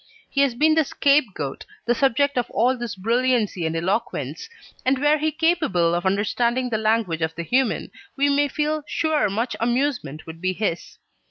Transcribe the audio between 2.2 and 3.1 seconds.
of all this